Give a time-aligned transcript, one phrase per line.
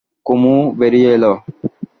[0.25, 1.25] কুমু বেরিয়ে এল।